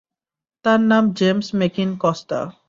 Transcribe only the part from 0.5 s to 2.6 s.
তার নাম James Makin Costa.